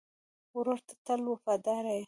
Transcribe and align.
ورور 0.57 0.79
ته 0.87 0.93
تل 1.05 1.21
وفادار 1.31 1.83
یې. 1.93 1.99